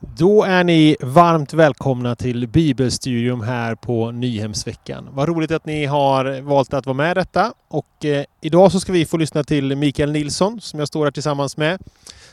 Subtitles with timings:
[0.00, 5.08] Då är ni varmt välkomna till Bibelstudium här på Nyhemsveckan.
[5.12, 7.52] Vad roligt att ni har valt att vara med i detta.
[7.68, 11.10] Och eh, idag så ska vi få lyssna till Mikael Nilsson som jag står här
[11.10, 11.80] tillsammans med.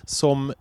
[0.04, 0.54] Som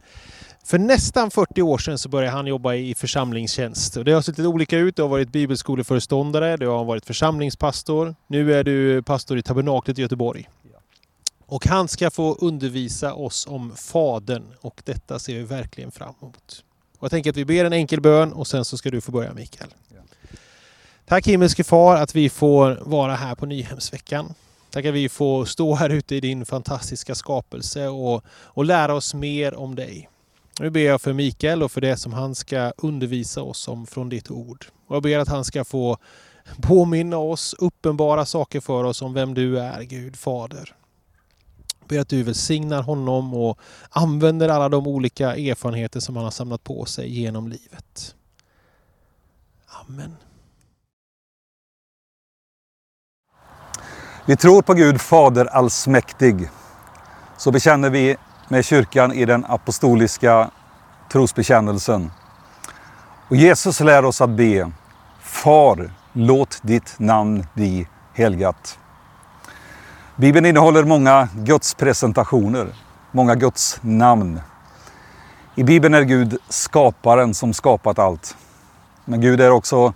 [0.65, 3.97] för nästan 40 år sedan så började han jobba i församlingstjänst.
[3.97, 4.97] Och det har sett lite olika ut.
[4.97, 8.15] Du har varit bibelskoleföreståndare, du har varit församlingspastor.
[8.27, 10.49] Nu är du pastor i Tabernaklet i Göteborg.
[11.47, 16.65] Och han ska få undervisa oss om Fadern och detta ser vi verkligen fram emot.
[17.05, 19.13] Och jag tänker att vi ber en enkel bön och sen så ska du få
[19.13, 19.71] börja Mikael.
[21.07, 24.35] Tack himmelske far att vi får vara här på Nyhemsveckan.
[24.71, 29.15] Tack att vi får stå här ute i din fantastiska skapelse och, och lära oss
[29.15, 30.09] mer om dig.
[30.61, 34.09] Nu ber jag för Mikael och för det som han ska undervisa oss om från
[34.09, 34.67] ditt ord.
[34.87, 35.99] Och jag ber att han ska få
[36.63, 40.75] påminna oss, uppenbara saker för oss om vem du är, Gud Fader.
[41.85, 43.59] Jag ber att du välsignar honom och
[43.91, 48.15] använder alla de olika erfarenheter som han har samlat på sig genom livet.
[49.67, 50.17] Amen.
[54.27, 56.51] Vi tror på Gud Fader allsmäktig.
[57.37, 58.17] Så bekänner vi
[58.49, 60.51] med kyrkan i den apostoliska
[61.13, 62.11] trosbekännelsen.
[63.29, 64.73] Och Jesus lär oss att be.
[65.21, 68.79] Far, låt ditt namn bli helgat.
[70.17, 72.67] Bibeln innehåller många Guds presentationer,
[73.13, 74.41] många Guds namn.
[75.55, 78.37] I Bibeln är Gud skaparen som skapat allt.
[79.05, 79.93] Men Gud är också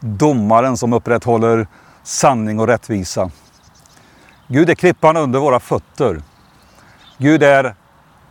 [0.00, 1.66] domaren som upprätthåller
[2.02, 3.30] sanning och rättvisa.
[4.48, 6.22] Gud är klippan under våra fötter.
[7.18, 7.74] Gud är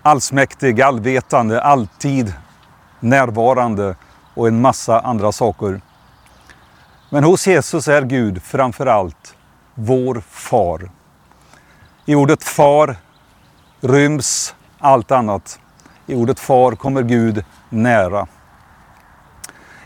[0.02, 2.34] allsmäktig, allvetande, alltid
[3.00, 3.96] närvarande
[4.34, 5.82] och en massa andra saker.
[7.10, 9.36] Men hos Jesus är Gud framför allt
[9.76, 10.90] vår far.
[12.12, 12.96] I ordet far
[13.82, 15.60] ryms allt annat.
[16.06, 18.28] I ordet far kommer Gud nära.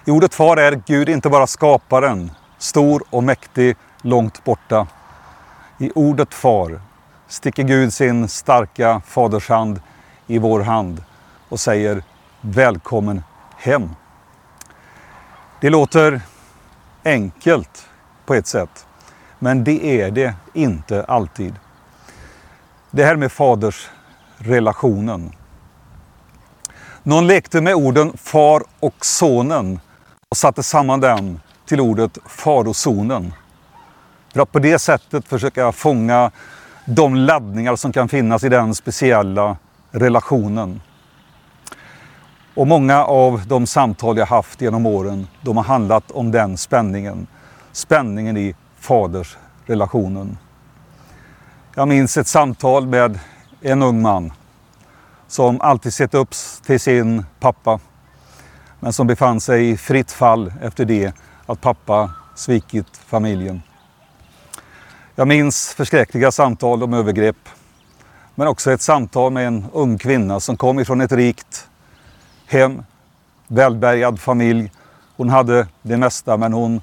[0.05, 4.87] I ordet far är Gud inte bara skaparen, stor och mäktig, långt borta.
[5.77, 6.81] I ordet far
[7.27, 9.81] sticker Gud sin starka fadershand
[10.27, 11.03] i vår hand
[11.49, 12.03] och säger
[12.41, 13.23] Välkommen
[13.57, 13.89] hem.
[15.61, 16.21] Det låter
[17.03, 17.87] enkelt
[18.25, 18.87] på ett sätt,
[19.39, 21.55] men det är det inte alltid.
[22.95, 25.31] Det här med fadersrelationen.
[27.03, 29.79] Någon lekte med orden far och sonen
[30.29, 33.33] och satte samman dem till ordet farozonen.
[34.33, 36.31] För att på det sättet försöka fånga
[36.85, 39.57] de laddningar som kan finnas i den speciella
[39.91, 40.81] relationen.
[42.53, 47.27] Och många av de samtal jag haft genom åren, de har handlat om den spänningen.
[47.71, 50.37] Spänningen i fadersrelationen.
[51.77, 53.19] Jag minns ett samtal med
[53.61, 54.33] en ung man
[55.27, 56.29] som alltid sett upp
[56.65, 57.79] till sin pappa
[58.79, 61.13] men som befann sig i fritt fall efter det
[61.45, 63.61] att pappa svikit familjen.
[65.15, 67.49] Jag minns förskräckliga samtal om övergrepp
[68.35, 71.67] men också ett samtal med en ung kvinna som kom ifrån ett rikt
[72.45, 72.83] hem,
[73.47, 74.71] välbärgad familj.
[75.17, 76.81] Hon hade det mesta men hon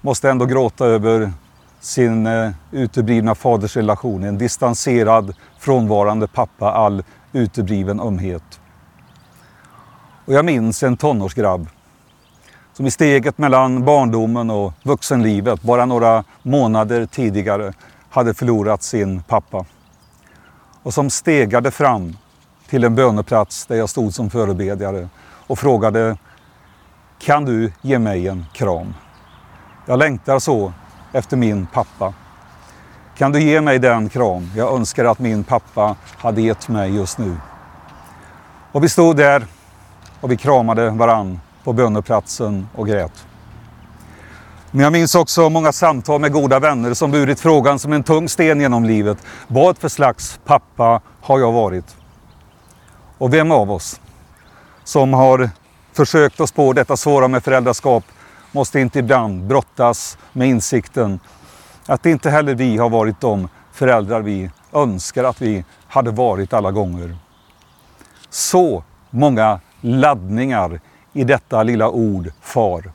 [0.00, 1.32] måste ändå gråta över
[1.80, 4.24] sin eh, uteblivna fadersrelation.
[4.24, 7.02] En distanserad, frånvarande pappa, all
[7.32, 8.60] utebliven ömhet.
[10.24, 11.68] Och jag minns en tonårsgrabb
[12.72, 17.72] som i steget mellan barndomen och vuxenlivet bara några månader tidigare
[18.10, 19.64] hade förlorat sin pappa.
[20.82, 22.16] Och som stegade fram
[22.68, 25.08] till en böneplats där jag stod som förebedjare
[25.46, 26.16] och frågade
[27.18, 28.94] Kan du ge mig en kram?
[29.86, 30.72] Jag längtar så
[31.12, 32.14] efter min pappa.
[33.16, 37.18] Kan du ge mig den kram jag önskar att min pappa hade gett mig just
[37.18, 37.36] nu?
[38.72, 39.46] Och vi stod där
[40.20, 43.26] och vi kramade varann på böneplatsen och grät.
[44.70, 48.28] Men jag minns också många samtal med goda vänner som burit frågan som en tung
[48.28, 49.18] sten genom livet.
[49.48, 51.96] Vad för slags pappa har jag varit?
[53.18, 54.00] Och vem av oss
[54.84, 55.50] som har
[55.92, 58.04] försökt oss på detta svåra med föräldraskap
[58.52, 61.20] måste inte ibland brottas med insikten
[61.86, 66.70] att inte heller vi har varit de föräldrar vi önskar att vi hade varit alla
[66.70, 67.16] gånger.
[68.30, 70.80] Så många laddningar
[71.12, 72.92] i detta lilla ord far.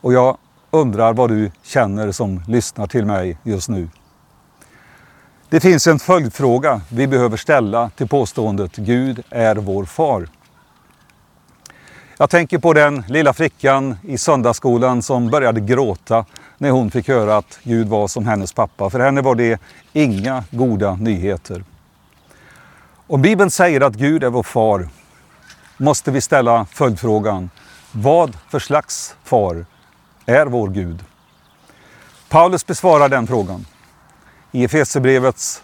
[0.00, 0.36] Och jag
[0.70, 3.88] undrar vad du känner som lyssnar till mig just nu.
[5.48, 10.28] Det finns en följdfråga vi behöver ställa till påståendet Gud är vår far.
[12.20, 16.24] Jag tänker på den lilla flickan i söndagsskolan som började gråta
[16.58, 18.90] när hon fick höra att Gud var som hennes pappa.
[18.90, 19.60] För henne var det
[19.92, 21.64] inga goda nyheter.
[23.06, 24.88] Om Bibeln säger att Gud är vår far,
[25.76, 27.50] måste vi ställa följdfrågan.
[27.92, 29.66] Vad för slags far
[30.26, 31.04] är vår Gud?
[32.28, 33.66] Paulus besvarar den frågan
[34.52, 35.62] i Efesierbrevets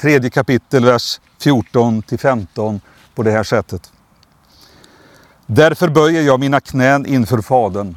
[0.00, 2.80] tredje kapitel, vers 14 15
[3.14, 3.92] på det här sättet.
[5.50, 7.96] Därför böjer jag mina knän inför Fadern.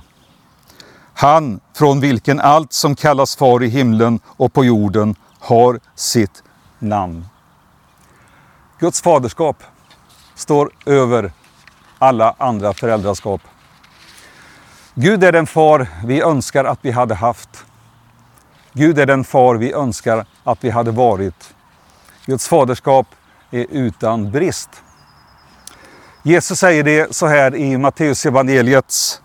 [1.13, 6.43] Han från vilken allt som kallas far i himlen och på jorden har sitt
[6.79, 7.25] namn.
[8.79, 9.63] Guds faderskap
[10.35, 11.31] står över
[11.99, 13.41] alla andra föräldraskap.
[14.93, 17.65] Gud är den far vi önskar att vi hade haft.
[18.73, 21.53] Gud är den far vi önskar att vi hade varit.
[22.25, 23.07] Guds faderskap
[23.51, 24.69] är utan brist.
[26.23, 29.21] Jesus säger det så här i Matteus evangeliets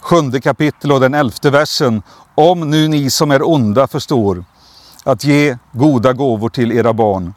[0.00, 2.02] sjunde kapitel och den elfte versen.
[2.34, 4.44] Om nu ni som är onda förstår
[5.04, 7.34] att ge goda gåvor till era barn,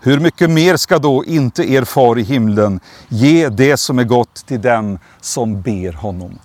[0.00, 4.34] hur mycket mer ska då inte er far i himlen ge det som är gott
[4.46, 6.38] till dem som ber honom?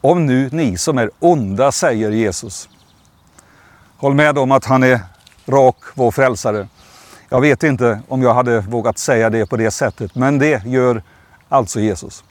[0.00, 2.68] Om nu ni som är onda, säger Jesus.
[3.96, 5.00] Håll med om att han är
[5.46, 6.68] rak, vår frälsare.
[7.34, 11.02] Jag vet inte om jag hade vågat säga det på det sättet, men det gör
[11.48, 12.24] alltså Jesus.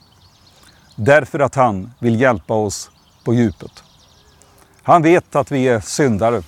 [0.96, 2.90] Därför att han vill hjälpa oss
[3.24, 3.84] på djupet.
[4.82, 6.42] Han vet att vi är syndare.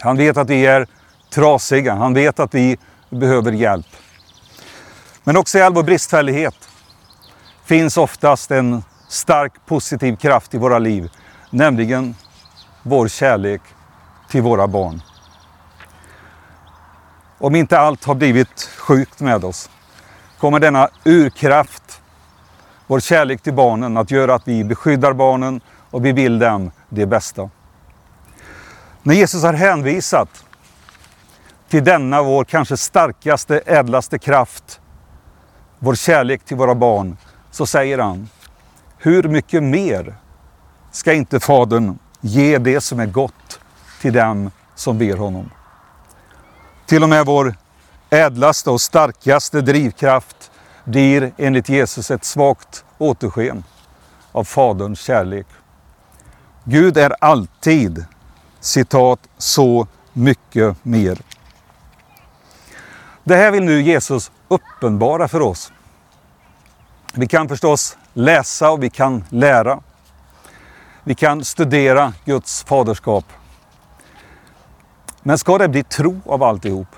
[0.00, 0.86] Han vet att vi är
[1.30, 1.94] trasiga.
[1.94, 2.78] Han vet att vi
[3.10, 3.86] behöver hjälp.
[5.24, 6.68] Men också i all vår bristfällighet
[7.64, 11.10] finns oftast en stark positiv kraft i våra liv,
[11.50, 12.14] nämligen
[12.82, 13.62] vår kärlek
[14.30, 15.02] till våra barn.
[17.38, 19.70] Om inte allt har blivit sjukt med oss
[20.38, 22.02] kommer denna urkraft,
[22.86, 27.06] vår kärlek till barnen, att göra att vi beskyddar barnen och vi vill dem det
[27.06, 27.50] bästa.
[29.02, 30.44] När Jesus har hänvisat
[31.68, 34.80] till denna vår kanske starkaste, ädlaste kraft,
[35.78, 37.16] vår kärlek till våra barn,
[37.50, 38.28] så säger han
[38.98, 40.14] hur mycket mer
[40.92, 43.60] ska inte Fadern ge det som är gott
[44.00, 45.50] till dem som ber honom?
[46.88, 47.54] Till och med vår
[48.10, 50.50] ädlaste och starkaste drivkraft
[50.84, 53.64] blir enligt Jesus ett svagt återsken
[54.32, 55.46] av Faderns kärlek.
[56.64, 58.04] Gud är alltid,
[58.60, 61.18] citat, så mycket mer.
[63.24, 65.72] Det här vill nu Jesus uppenbara för oss.
[67.14, 69.80] Vi kan förstås läsa och vi kan lära.
[71.04, 73.24] Vi kan studera Guds faderskap.
[75.22, 76.88] Men ska det bli tro av alltihop?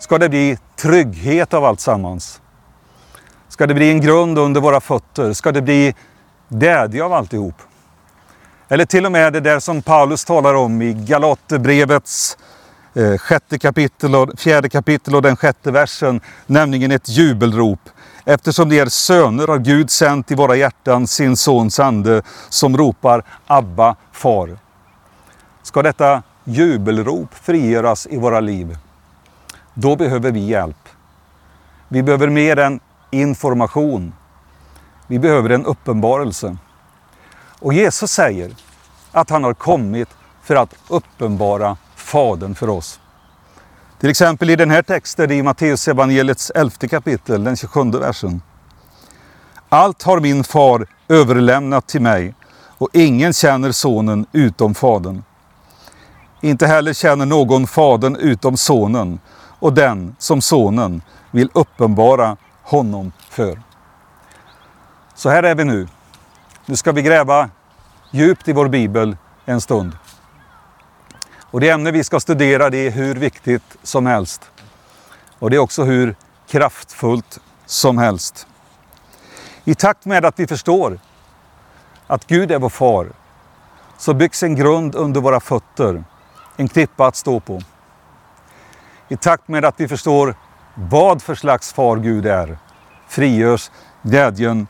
[0.00, 2.40] Ska det bli trygghet av allt sammans?
[3.48, 5.32] Ska det bli en grund under våra fötter?
[5.32, 5.94] Ska det bli
[6.48, 7.54] glädje av alltihop?
[8.68, 12.38] Eller till och med det där som Paulus talar om i Galaterbrevets
[12.94, 17.80] eh, sjätte kapitel och, fjärde kapitel och den sjätte versen, nämligen ett jubelrop
[18.28, 23.22] eftersom de är söner har Gud sänt i våra hjärtan sin sons ande som ropar
[23.46, 24.58] Abba, far.
[25.62, 28.78] Ska detta jubelrop frigöras i våra liv,
[29.74, 30.88] då behöver vi hjälp.
[31.88, 32.80] Vi behöver mer än
[33.10, 34.12] information.
[35.06, 36.56] Vi behöver en uppenbarelse.
[37.60, 38.50] Och Jesus säger
[39.12, 40.08] att han har kommit
[40.42, 43.00] för att uppenbara Fadern för oss.
[44.00, 48.42] Till exempel i den här texten i Matteus evangeliets elfte kapitel, den 27 versen.
[49.68, 52.34] Allt har min far överlämnat till mig
[52.78, 55.22] och ingen känner sonen utom fadern.
[56.40, 59.20] Inte heller känner någon fadern utom sonen
[59.58, 63.62] och den som sonen vill uppenbara honom för.
[65.14, 65.88] Så här är vi nu.
[66.66, 67.50] Nu ska vi gräva
[68.10, 69.92] djupt i vår bibel en stund.
[71.50, 74.50] Och det ämne vi ska studera det är hur viktigt som helst.
[75.38, 76.16] Och det är också hur
[76.48, 78.46] kraftfullt som helst.
[79.64, 80.98] I takt med att vi förstår
[82.06, 83.12] att Gud är vår far
[83.98, 86.04] så byggs en grund under våra fötter,
[86.58, 87.60] en klippa att stå på.
[89.08, 90.34] I takt med att vi förstår
[90.74, 92.58] vad för slags far Gud är
[93.08, 93.70] frigörs
[94.02, 94.66] glädjen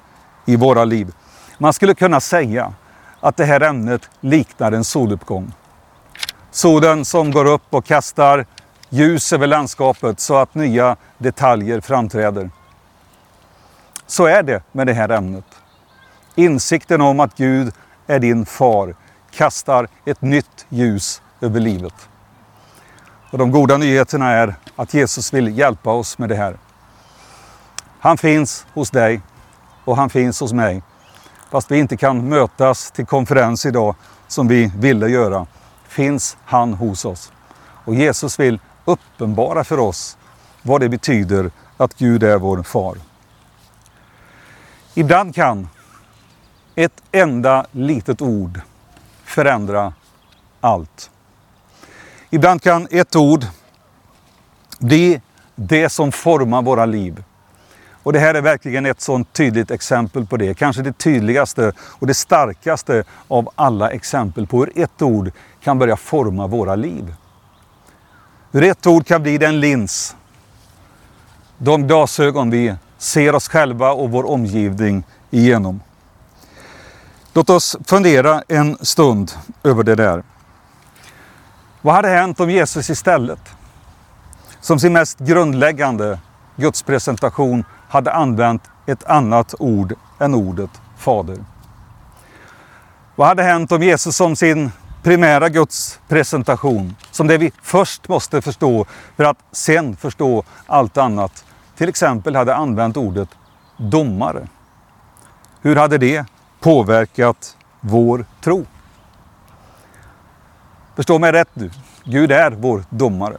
[0.46, 1.12] i våra liv.
[1.58, 2.72] Man skulle kunna säga
[3.20, 5.52] att det här ämnet liknar en soluppgång.
[6.50, 8.46] Solen som går upp och kastar
[8.88, 12.50] ljus över landskapet så att nya detaljer framträder.
[14.06, 15.44] Så är det med det här ämnet.
[16.34, 17.72] Insikten om att Gud
[18.06, 18.94] är din far
[19.30, 22.08] kastar ett nytt ljus över livet.
[23.30, 26.58] Och de goda nyheterna är att Jesus vill hjälpa oss med det här.
[28.00, 29.20] Han finns hos dig
[29.84, 30.82] och han finns hos mig.
[31.50, 33.94] Fast vi inte kan mötas till konferens idag
[34.28, 35.46] som vi ville göra
[35.88, 37.32] finns han hos oss.
[37.84, 40.18] Och Jesus vill uppenbara för oss
[40.62, 42.96] vad det betyder att Gud är vår far.
[44.94, 45.68] Ibland kan
[46.74, 48.60] ett enda litet ord
[49.24, 49.92] förändra
[50.60, 51.10] allt.
[52.30, 53.44] Ibland kan ett ord
[54.78, 55.20] bli
[55.54, 57.24] det som formar våra liv.
[58.02, 60.54] Och det här är verkligen ett sådant tydligt exempel på det.
[60.54, 65.30] Kanske det tydligaste och det starkaste av alla exempel på hur ett ord
[65.60, 67.14] kan börja forma våra liv.
[68.52, 70.16] Hur ett ord kan bli den lins,
[71.58, 75.80] de glasögon vi ser oss själva och vår omgivning igenom.
[77.32, 79.32] Låt oss fundera en stund
[79.64, 80.22] över det där.
[81.82, 83.40] Vad hade hänt om Jesus istället,
[84.60, 86.18] som sin mest grundläggande
[86.56, 91.38] gudspresentation, hade använt ett annat ord än ordet Fader?
[93.16, 94.70] Vad hade hänt om Jesus som sin
[95.02, 101.44] primära gudspresentation, som det vi först måste förstå för att sen förstå allt annat,
[101.76, 103.28] till exempel hade använt ordet
[103.76, 104.48] domare?
[105.60, 106.26] Hur hade det
[106.60, 108.66] påverkat vår tro?
[110.98, 111.70] Förstå mig rätt nu.
[112.04, 113.36] Gud är vår domare.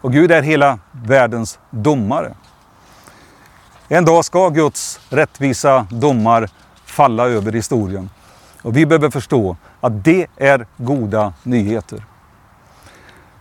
[0.00, 2.34] Och Gud är hela världens domare.
[3.88, 6.48] En dag ska Guds rättvisa domar
[6.84, 8.10] falla över historien.
[8.62, 12.04] Och vi behöver förstå att det är goda nyheter.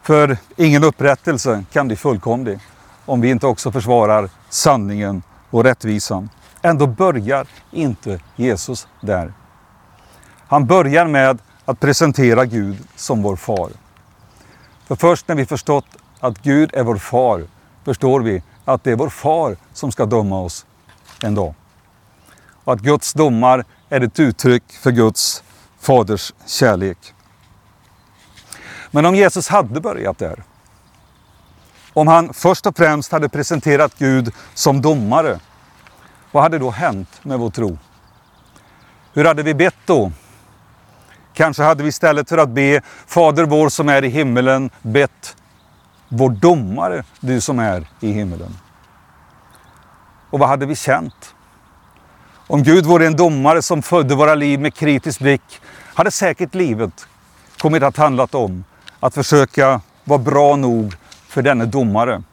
[0.02, 2.60] För ingen upprättelse kan bli fullkomlig
[3.06, 6.30] om vi inte också försvarar sanningen och rättvisan.
[6.62, 9.34] Ändå börjar inte Jesus där.
[10.48, 13.72] Han börjar med att presentera Gud som vår far.
[14.88, 15.86] För först när vi förstått
[16.20, 17.44] att Gud är vår far
[17.86, 20.66] förstår vi att det är vår far som ska döma oss
[21.22, 21.54] en dag.
[22.64, 25.44] Och att Guds domar är ett uttryck för Guds
[25.80, 26.98] faders kärlek.
[28.92, 30.44] Men om Jesus hade börjat där,
[31.94, 35.40] om han först och främst hade presenterat Gud som domare,
[36.32, 37.78] vad hade då hänt med vår tro?
[39.14, 40.12] Hur hade vi bett då?
[41.40, 45.36] Kanske hade vi istället för att be Fader vår som är i himmelen bett
[46.10, 48.58] vår domare, du som är i himmelen.
[50.30, 51.36] Och vad hade vi känt?
[52.48, 55.62] Om Gud vore en domare som födde våra liv med kritisk blick
[55.94, 57.08] hade säkert livet
[57.58, 58.64] kommit att handla om
[59.00, 60.94] att försöka vara bra nog
[61.28, 62.24] för denne domare.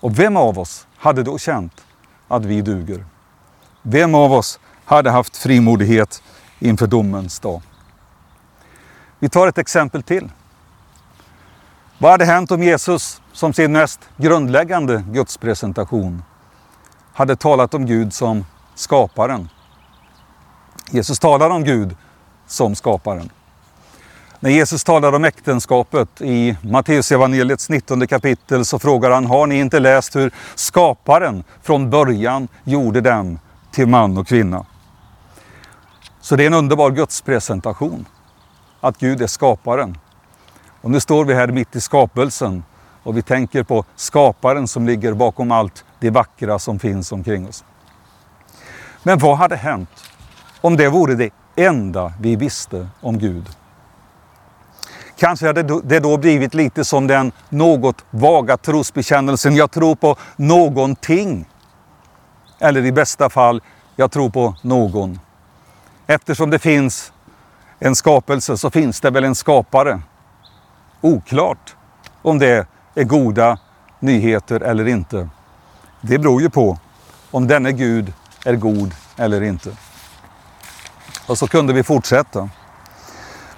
[0.00, 1.84] Och vem av oss hade då känt
[2.28, 3.04] att vi duger?
[3.82, 6.22] Vem av oss hade haft frimodighet
[6.58, 7.62] inför domens dag?
[9.18, 10.30] Vi tar ett exempel till.
[11.98, 16.22] Vad hade hänt om Jesus som sin mest grundläggande gudspresentation
[17.12, 18.44] hade talat om Gud som
[18.74, 19.48] skaparen?
[20.90, 21.96] Jesus talar om Gud
[22.46, 23.30] som skaparen.
[24.40, 29.78] När Jesus talar om äktenskapet i Matteusevangeliets 19 kapitel så frågar han, har ni inte
[29.78, 33.38] läst hur skaparen från början gjorde dem
[33.72, 34.66] till man och kvinna?
[36.20, 38.06] Så det är en underbar gudspresentation,
[38.80, 39.98] att Gud är skaparen.
[40.80, 42.64] Och nu står vi här mitt i skapelsen
[43.02, 47.64] och vi tänker på skaparen som ligger bakom allt det vackra som finns omkring oss.
[49.02, 50.04] Men vad hade hänt
[50.60, 53.48] om det vore det enda vi visste om Gud?
[55.16, 61.48] Kanske hade det då blivit lite som den något vaga trosbekännelsen, jag tror på någonting.
[62.58, 63.62] Eller i bästa fall,
[63.96, 65.20] jag tror på någon.
[66.06, 67.12] Eftersom det finns
[67.78, 70.00] en skapelse så finns det väl en skapare.
[71.00, 71.76] Oklart
[72.22, 73.58] om det är goda
[74.00, 75.28] nyheter eller inte.
[76.00, 76.78] Det beror ju på
[77.30, 78.12] om denne Gud
[78.44, 79.70] är god eller inte.
[81.26, 82.48] Och så kunde vi fortsätta.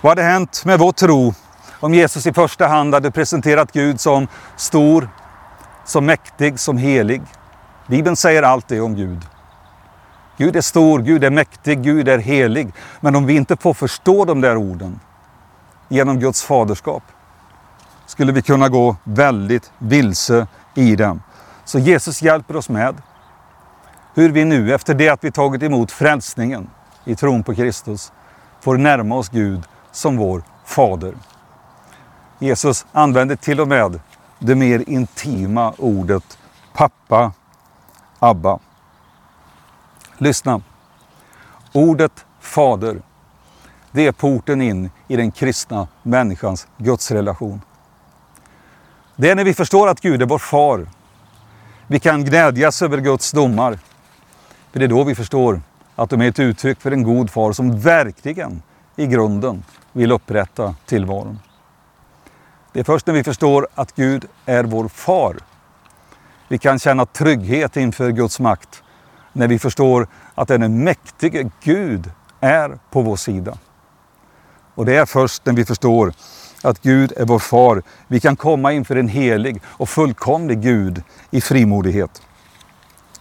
[0.00, 1.34] Vad hade hänt med vår tro
[1.80, 5.08] om Jesus i första hand hade presenterat Gud som stor,
[5.86, 7.22] som mäktig, som helig?
[7.86, 9.26] Bibeln säger allt det om Gud.
[10.40, 12.72] Gud är stor, Gud är mäktig, Gud är helig.
[13.00, 15.00] Men om vi inte får förstå de där orden
[15.88, 17.02] genom Guds faderskap
[18.06, 21.22] skulle vi kunna gå väldigt vilse i dem.
[21.64, 22.94] Så Jesus hjälper oss med
[24.14, 26.70] hur vi nu, efter det att vi tagit emot frälsningen
[27.04, 28.12] i tron på Kristus,
[28.60, 31.14] får närma oss Gud som vår Fader.
[32.38, 34.00] Jesus använder till och med
[34.38, 36.38] det mer intima ordet
[36.72, 37.32] pappa,
[38.18, 38.58] Abba.
[40.20, 40.62] Lyssna.
[41.72, 43.02] Ordet Fader,
[43.92, 47.60] det är porten in i den kristna människans gudsrelation.
[49.16, 50.86] Det är när vi förstår att Gud är vår far.
[51.86, 53.78] Vi kan glädjas över Guds domar.
[54.72, 55.60] För det är då vi förstår
[55.96, 58.62] att de är ett uttryck för en god far som verkligen
[58.96, 61.38] i grunden vill upprätta tillvaron.
[62.72, 65.36] Det är först när vi förstår att Gud är vår far,
[66.48, 68.82] Vi kan känna trygghet inför Guds makt
[69.32, 72.10] när vi förstår att den mäktige Gud
[72.40, 73.58] är på vår sida.
[74.74, 76.12] Och det är först när vi förstår
[76.62, 81.40] att Gud är vår far vi kan komma inför en helig och fullkomlig Gud i
[81.40, 82.22] frimodighet.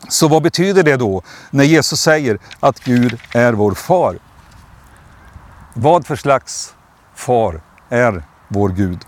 [0.09, 4.19] Så vad betyder det då när Jesus säger att Gud är vår far?
[5.73, 6.75] Vad för slags
[7.15, 8.99] far är vår Gud?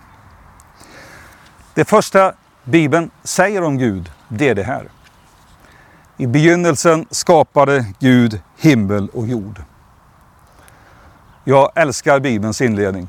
[1.74, 4.90] Det första Bibeln säger om Gud, det är det här.
[6.22, 9.62] I begynnelsen skapade Gud himmel och jord.
[11.44, 13.08] Jag älskar Bibelns inledning.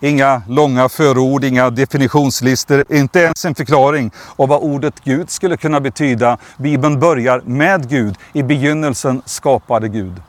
[0.00, 5.80] Inga långa förord, inga definitionslistor, inte ens en förklaring av vad ordet Gud skulle kunna
[5.80, 6.38] betyda.
[6.56, 8.18] Bibeln börjar med Gud.
[8.32, 10.22] I begynnelsen skapade Gud.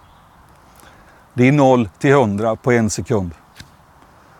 [1.34, 3.32] Det är 0 till 100 på en sekund.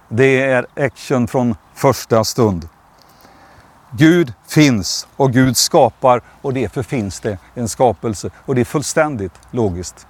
[0.10, 2.70] Det är action från första stund.
[3.92, 8.30] Gud finns och Gud skapar och därför finns det en skapelse.
[8.46, 10.08] Och det är fullständigt logiskt.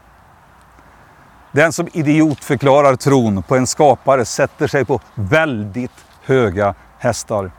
[1.52, 7.52] Den som idiotförklarar tron på en skapare sätter sig på väldigt höga hästar.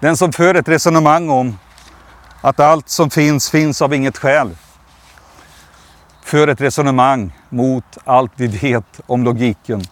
[0.00, 1.58] Den som för ett resonemang om
[2.40, 4.56] att allt som finns, finns av inget skäl.
[6.22, 9.82] För ett resonemang mot allt vi vet om logiken,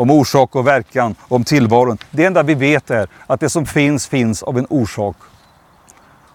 [0.00, 1.98] om orsak och verkan, om tillvaron.
[2.10, 5.16] Det enda vi vet är att det som finns, finns av en orsak.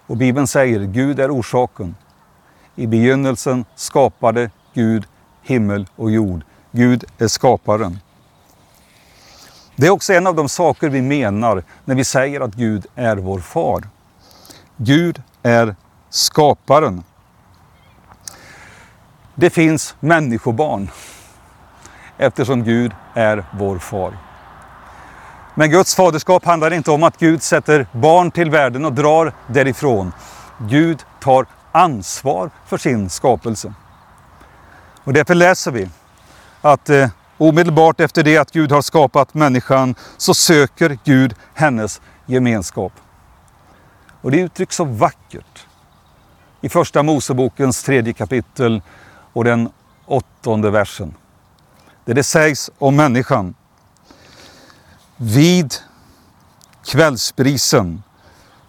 [0.07, 1.95] Och Bibeln säger Gud är orsaken.
[2.75, 5.05] I begynnelsen skapade Gud
[5.43, 6.43] himmel och jord.
[6.71, 7.99] Gud är skaparen.
[9.75, 13.17] Det är också en av de saker vi menar när vi säger att Gud är
[13.17, 13.83] vår far.
[14.77, 15.75] Gud är
[16.09, 17.03] skaparen.
[19.35, 20.89] Det finns människobarn
[22.17, 24.17] eftersom Gud är vår far.
[25.55, 30.13] Men Guds faderskap handlar inte om att Gud sätter barn till världen och drar därifrån.
[30.57, 33.73] Gud tar ansvar för sin skapelse.
[35.03, 35.89] Och därför läser vi
[36.61, 42.93] att eh, omedelbart efter det att Gud har skapat människan så söker Gud hennes gemenskap.
[44.21, 45.65] Och det uttrycks så vackert
[46.61, 48.81] i Första Mosebokens tredje kapitel
[49.33, 49.69] och den
[50.05, 51.13] åttonde versen.
[52.05, 53.55] Där det sägs om människan.
[55.17, 55.73] Vid
[56.85, 58.03] kvällsbrisen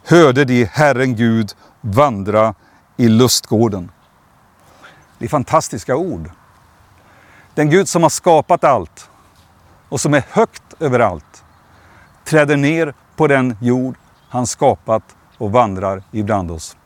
[0.05, 2.55] hörde de Herren Gud vandra
[2.97, 3.91] i lustgården.
[5.19, 6.31] Det är fantastiska ord.
[7.55, 9.11] Den Gud som har skapat allt
[9.89, 11.45] och som är högt över allt
[12.25, 13.97] träder ner på den jord
[14.29, 15.03] han skapat
[15.39, 16.77] och vandrar ibland oss.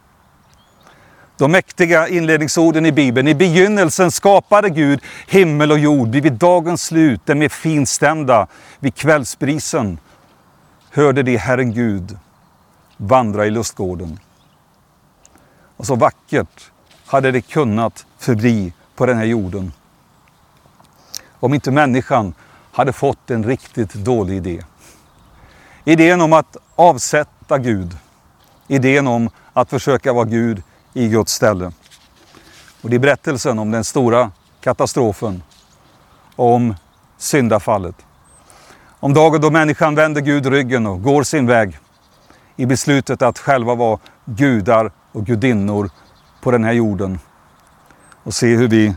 [1.41, 3.29] De mäktiga inledningsorden i Bibeln.
[3.29, 6.09] I begynnelsen skapade Gud himmel och jord.
[6.09, 8.47] Vid dagens slut, den mer finstämda,
[8.79, 9.99] vid kvällsbrisen
[10.91, 12.19] hörde de Herren Gud
[12.97, 14.19] vandra i lustgården.
[15.77, 16.71] Och så vackert
[17.07, 19.73] hade det kunnat förbli på den här jorden.
[21.33, 22.35] Om inte människan
[22.73, 24.65] hade fått en riktigt dålig idé.
[25.85, 27.97] Idén om att avsätta Gud.
[28.69, 31.73] Idén om att försöka vara Gud i Guds ställe.
[32.83, 35.43] Och det är berättelsen om den stora katastrofen.
[36.37, 36.75] Om
[37.19, 37.97] syndafallet.
[39.01, 41.79] Om dagen då människan vänder Gud ryggen och går sin väg
[42.57, 45.91] i beslutet att själva vara gudar och gudinnor
[46.41, 47.19] på den här jorden
[48.23, 48.95] och se hur vi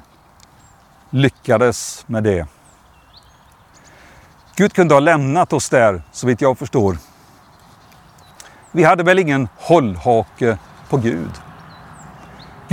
[1.10, 2.48] lyckades med det.
[4.56, 6.98] Gud kunde ha lämnat oss där, så vitt jag förstår.
[8.72, 10.58] Vi hade väl ingen hållhake
[10.90, 11.32] på Gud.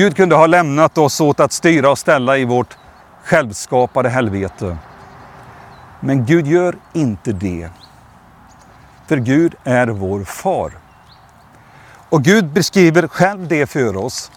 [0.01, 2.77] Gud kunde ha lämnat oss åt att styra och ställa i vårt
[3.25, 4.77] självskapade helvete.
[6.01, 7.71] Men Gud gör inte det.
[9.09, 10.73] För Gud är vår far.
[12.09, 14.31] Och Gud beskriver själv det för oss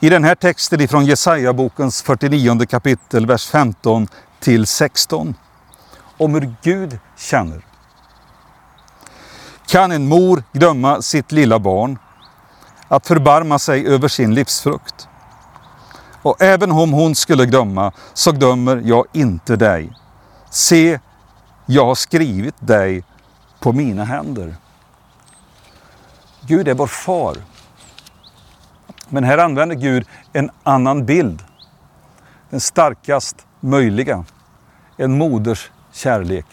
[0.00, 4.08] i den här texten ifrån Jesaja-bokens 49 kapitel, vers 15
[4.40, 5.34] till 16.
[6.18, 7.64] Om hur Gud känner.
[9.66, 11.98] Kan en mor glömma sitt lilla barn?
[12.92, 15.08] Att förbarma sig över sin livsfrukt?
[16.22, 19.92] Och även om hon skulle glömma, så glömmer jag inte dig.
[20.50, 21.00] Se,
[21.66, 23.04] jag har skrivit dig
[23.60, 24.56] på mina händer.
[26.40, 27.36] Gud är vår far.
[29.08, 31.42] Men här använder Gud en annan bild.
[32.50, 34.24] Den starkast möjliga.
[34.96, 36.46] En moders kärlek.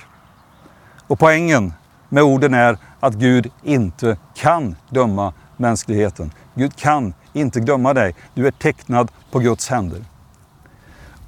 [1.07, 1.73] Och poängen
[2.09, 6.31] med orden är att Gud inte kan döma mänskligheten.
[6.55, 8.15] Gud kan inte glömma dig.
[8.33, 10.05] Du är tecknad på Guds händer.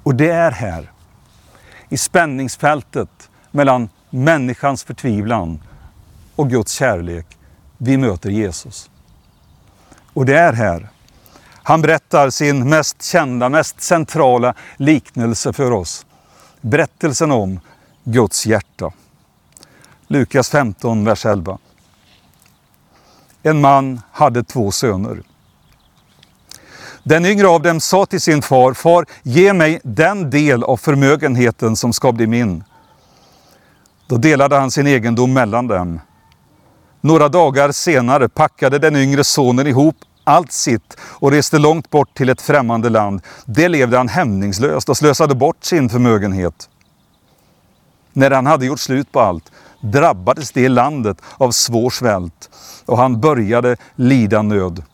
[0.02, 0.90] Och det är här,
[1.88, 5.62] i spänningsfältet mellan människans förtvivlan
[6.36, 7.26] och Guds kärlek,
[7.78, 8.90] vi möter Jesus.
[10.12, 10.88] Och det är här.
[11.62, 16.06] Han berättar sin mest kända, mest centrala liknelse för oss.
[16.60, 17.60] Berättelsen om
[18.04, 18.92] Guds hjärta.
[20.06, 21.58] Lukas 15, vers 11.
[23.42, 25.22] En man hade två söner.
[27.02, 31.76] Den yngre av dem sa till sin far, Far, ge mig den del av förmögenheten
[31.76, 32.64] som ska bli min.
[34.06, 36.00] Då delade han sin egendom mellan dem.
[37.00, 42.28] Några dagar senare packade den yngre sonen ihop allt sitt och reste långt bort till
[42.28, 43.22] ett främmande land.
[43.44, 46.68] Det levde han hämningslöst och slösade bort sin förmögenhet.
[48.12, 52.50] När han hade gjort slut på allt drabbades det landet av svår svält
[52.86, 54.84] och han började lida nöd.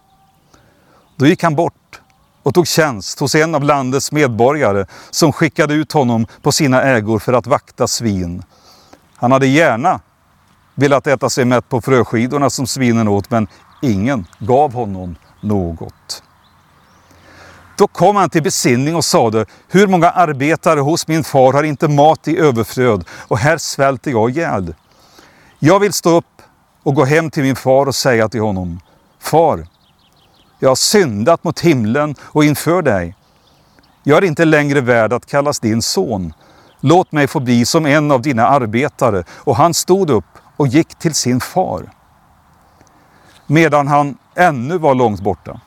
[1.17, 2.01] Då gick han bort
[2.43, 7.19] och tog tjänst hos en av landets medborgare som skickade ut honom på sina ägor
[7.19, 8.43] för att vakta svin.
[9.17, 10.01] Han hade gärna
[10.75, 13.49] velat äta sig mätt på fröskidorna som svinen åt, men
[13.83, 16.23] ingen gav honom något.
[17.77, 21.89] Då kom han till besinning och sade, hur många arbetare hos min far har inte
[21.89, 24.75] mat i överflöd och här svälter jag ihjäl.
[25.59, 26.43] Jag vill stå upp
[26.83, 28.81] och gå hem till min far och säga till honom,
[29.19, 29.67] Far,
[30.59, 33.17] jag har syndat mot himlen och inför dig.
[34.03, 36.33] Jag är inte längre värd att kallas din son.
[36.81, 39.25] Låt mig få bli som en av dina arbetare.
[39.31, 40.25] Och han stod upp
[40.57, 41.93] och gick till sin far.
[43.47, 45.61] Medan han ännu var långt borta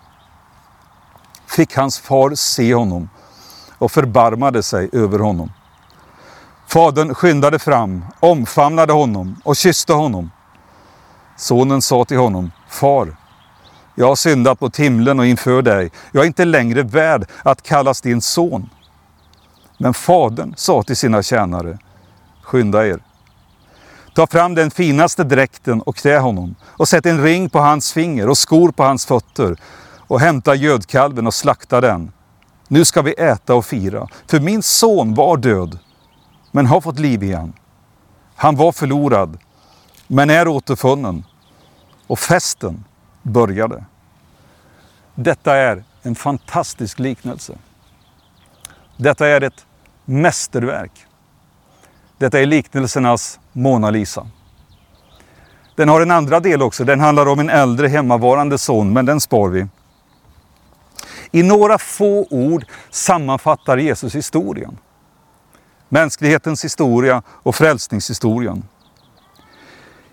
[1.49, 3.09] fick hans far se honom
[3.77, 5.51] och förbarmade sig över honom.
[6.67, 10.31] Fadern skyndade fram, omfamnade honom och kysste honom.
[11.37, 13.15] Sonen sa till honom, Far,
[13.95, 15.91] jag har syndat mot himlen och inför dig.
[16.11, 18.69] Jag är inte längre värd att kallas din son.
[19.77, 21.77] Men fadern sa till sina tjänare,
[22.41, 22.99] skynda er.
[24.15, 28.29] Ta fram den finaste dräkten och klä honom och sätt en ring på hans finger
[28.29, 29.55] och skor på hans fötter
[30.09, 32.11] och hämta gödkalven och slakta den.
[32.67, 35.79] Nu ska vi äta och fira, för min son var död,
[36.51, 37.53] men har fått liv igen.
[38.35, 39.37] Han var förlorad,
[40.07, 41.25] men är återfunnen.
[42.07, 42.83] Och festen
[43.23, 43.85] började.
[45.15, 47.53] Detta är en fantastisk liknelse.
[48.97, 49.65] Detta är ett
[50.05, 50.91] mästerverk.
[52.17, 54.27] Detta är liknelsernas Mona Lisa.
[55.75, 56.83] Den har en andra del också.
[56.83, 59.67] Den handlar om en äldre hemmavarande son, men den spar vi.
[61.31, 64.77] I några få ord sammanfattar Jesus historien.
[65.89, 68.63] Mänsklighetens historia och frälsningshistorien.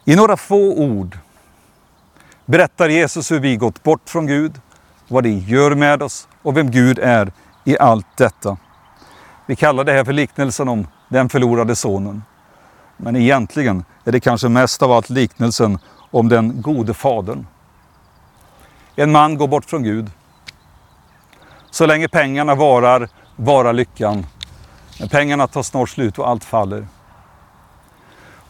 [0.05, 1.19] I några få ord
[2.45, 4.61] berättar Jesus hur vi gått bort från Gud,
[5.09, 7.33] vad det gör med oss och vem Gud är
[7.65, 8.57] i allt detta.
[9.47, 12.23] Vi kallar det här för liknelsen om den förlorade sonen.
[12.97, 15.79] Men egentligen är det kanske mest av allt liknelsen
[16.11, 17.47] om den gode fadern.
[18.97, 20.11] En man går bort från Gud.
[21.77, 24.27] Så länge pengarna varar, varar lyckan.
[25.01, 26.87] Men pengarna tar snart slut och allt faller.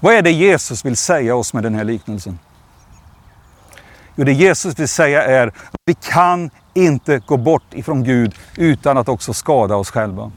[0.01, 2.39] Vad är det Jesus vill säga oss med den här liknelsen?
[4.15, 8.99] Jo, det Jesus vill säga är att vi kan inte gå bort ifrån Gud utan
[8.99, 10.33] att också skada oss själva.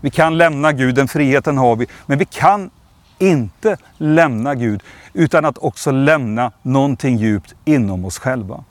[0.00, 2.70] Vi kan lämna Gud, den friheten har vi, men vi kan
[3.18, 8.64] inte lämna Gud utan att också lämna någonting djupt inom oss själva.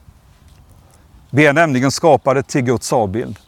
[1.36, 3.39] Vi är nämligen skapade till Guds avbild.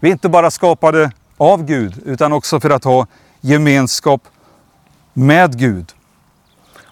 [0.00, 3.06] Vi är inte bara skapade av Gud utan också för att ha
[3.40, 4.22] gemenskap
[5.12, 5.92] med Gud.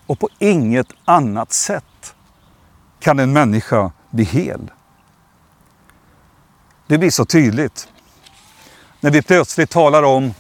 [0.07, 2.15] Och på inget annat sätt
[3.01, 4.71] kan en människa bli hel.
[6.87, 7.89] Det blir så tydligt
[9.01, 10.35] när vi plötsligt talar om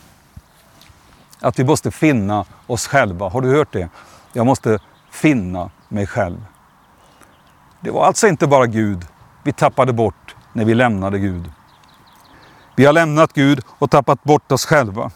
[1.40, 3.29] att vi måste finna oss själva.
[3.29, 3.88] Har du hört det?
[4.33, 4.79] Jag måste
[5.11, 6.44] finna mig själv.
[7.81, 9.07] Det var alltså inte bara Gud
[9.42, 11.53] vi tappade bort när vi lämnade Gud.
[12.77, 15.11] Vi har lämnat Gud och tappat bort oss själva.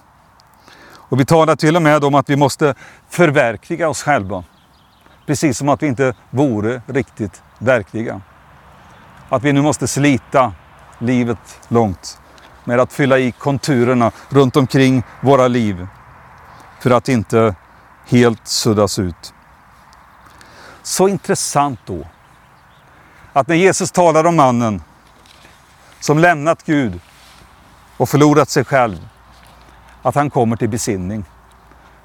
[0.95, 2.75] Och vi talar till och med om att vi måste
[3.09, 4.45] förverkliga oss själva.
[5.27, 8.21] Precis som att vi inte vore riktigt verkliga.
[9.29, 10.53] Att vi nu måste slita
[10.99, 12.19] livet långt
[12.65, 15.87] med att fylla i konturerna runt omkring våra liv
[16.81, 17.55] för att inte
[18.07, 19.35] helt suddas ut.
[20.83, 22.07] Så intressant då
[23.33, 24.83] att när Jesus talar om mannen
[26.01, 27.01] som lämnat Gud
[27.97, 29.09] och förlorat sig själv,
[30.03, 31.25] att han kommer till besinning.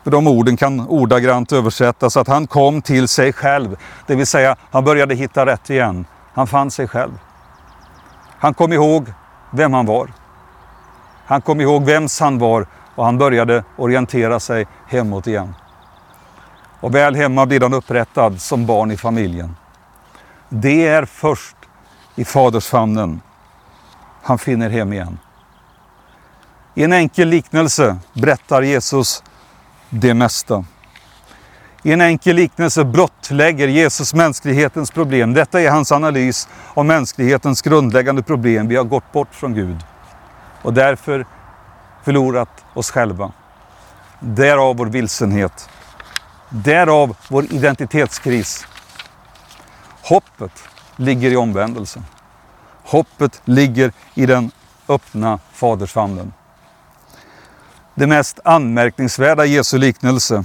[0.04, 3.76] För de orden kan ordagrant översättas att han kom till sig själv.
[4.08, 6.06] Det vill säga, han började hitta rätt igen.
[6.34, 7.12] Han fann sig själv.
[8.40, 9.14] Han kom ihåg
[9.52, 10.14] vem han var.
[11.26, 15.56] Han kom ihåg vems han var och han började orientera sig hemåt igen.
[16.80, 19.56] Och väl hemma blir han upprättad som barn i familjen.
[20.50, 21.56] Det är först
[22.16, 23.22] i fadersfamnen.
[24.24, 25.20] Han finner hem igen.
[26.76, 29.24] I en enkel liknelse berättar Jesus
[29.90, 30.66] det mesta.
[31.84, 35.34] I en enkel liknelse blottlägger Jesus mänsklighetens problem.
[35.34, 38.68] Detta är hans analys av mänsklighetens grundläggande problem.
[38.68, 39.78] Vi har gått bort från Gud
[40.62, 41.26] och därför
[42.04, 43.32] förlorat oss själva.
[44.20, 45.70] Därav vår vilsenhet.
[46.50, 48.68] Därav vår identitetskris.
[50.08, 50.52] Hoppet
[50.96, 52.06] ligger i omvändelsen.
[52.84, 54.52] Hoppet ligger i den
[54.88, 56.34] öppna fadersfamnen.
[57.96, 60.44] Det mest anmärkningsvärda i Jesu liknelse,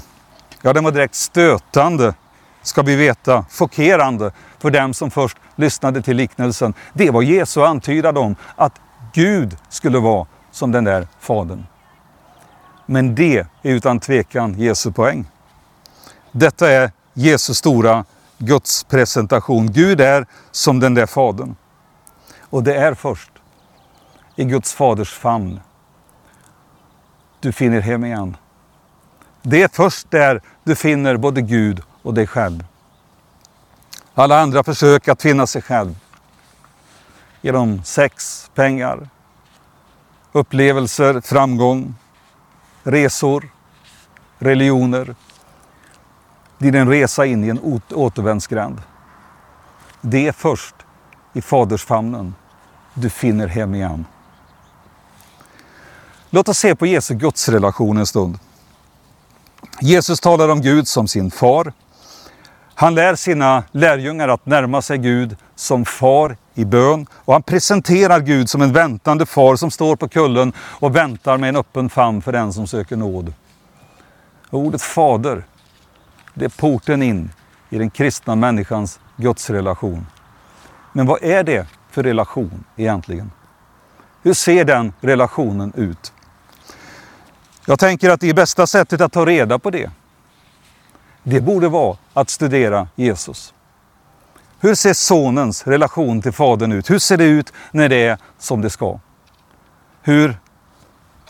[0.63, 2.15] ja den var direkt stötande,
[2.63, 6.75] ska vi veta, chockerande för dem som först lyssnade till liknelsen.
[6.93, 8.81] Det var Jesu antydan om att
[9.13, 11.67] Gud skulle vara som den där fadern.
[12.87, 15.27] Men det är utan tvekan Jesu poäng.
[16.33, 18.05] Detta är Jesu stora
[18.45, 19.73] Guds presentation.
[19.73, 21.55] Gud är som den där fadern.
[22.41, 23.31] Och det är först
[24.37, 25.61] i Guds faders famn
[27.41, 28.37] du finner hem igen.
[29.43, 32.65] Det är först där du finner både Gud och dig själv.
[34.15, 35.97] Alla andra försök att finna sig själv
[37.41, 39.09] genom sex, pengar,
[40.33, 41.95] upplevelser, framgång,
[42.83, 43.49] resor,
[44.39, 45.15] religioner
[46.71, 48.83] blir en resa in i en återvändsgränd.
[50.01, 50.75] Det är först
[51.33, 52.35] i fadersfamnen
[52.95, 54.07] du finner hem igen.
[56.31, 58.39] Låt oss se på Jesu gudsrelation en stund.
[59.81, 61.73] Jesus talar om Gud som sin far.
[62.75, 68.21] Han lär sina lärjungar att närma sig Gud som far i bön och han presenterar
[68.21, 72.23] Gud som en väntande far som står på kullen och väntar med en öppen famn
[72.23, 73.35] för den som söker nåd.
[74.51, 75.45] Ordet fader,
[76.35, 77.31] det är porten in
[77.71, 80.07] i den kristna människans gudsrelation.
[80.93, 83.31] Men vad är det för relation egentligen?
[84.23, 86.13] Hur ser den relationen ut?
[87.67, 89.91] Jag tänker att det bästa sättet att ta reda på det,
[91.23, 93.55] det borde vara att studera Jesus.
[94.61, 96.91] Hur ser sonens relation till fadern ut?
[96.91, 98.99] Hur ser det ut när det är som det ska?
[100.03, 100.37] Hur,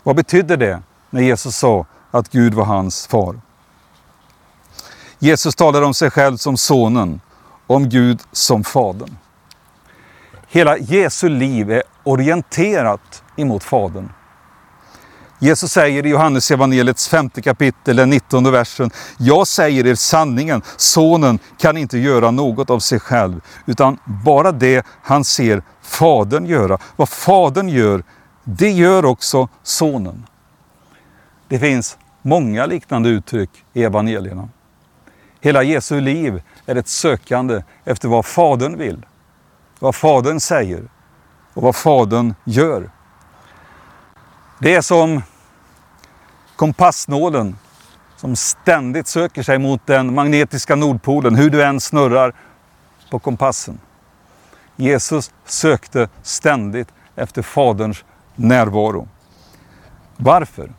[0.03, 3.39] vad betydde det när Jesus sa att Gud var hans far?
[5.23, 7.21] Jesus talar om sig själv som sonen,
[7.67, 9.17] om Gud som fadern.
[10.47, 14.09] Hela Jesu liv är orienterat emot fadern.
[15.39, 18.91] Jesus säger i Johannes evangeliets femte kapitel, den 19 versen.
[19.17, 24.85] Jag säger er sanningen, sonen kan inte göra något av sig själv, utan bara det
[25.03, 26.77] han ser fadern göra.
[26.95, 28.03] Vad fadern gör,
[28.43, 30.25] det gör också sonen.
[31.47, 34.49] Det finns många liknande uttryck i evangelierna.
[35.43, 39.05] Hela Jesu liv är ett sökande efter vad Fadern vill,
[39.79, 40.83] vad Fadern säger
[41.53, 42.89] och vad Fadern gör.
[44.59, 45.21] Det är som
[46.55, 47.55] kompassnålen
[48.17, 52.33] som ständigt söker sig mot den magnetiska nordpolen, hur du än snurrar
[53.09, 53.79] på kompassen.
[54.75, 58.03] Jesus sökte ständigt efter Faderns
[58.35, 59.07] närvaro.
[60.17, 60.71] Varför?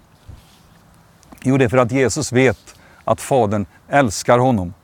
[1.42, 2.73] Jo, det är för att Jesus vet
[3.04, 4.74] att Fadern älskar honom.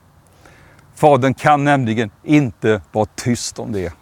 [0.94, 3.92] Fadern kan nämligen inte vara tyst om det.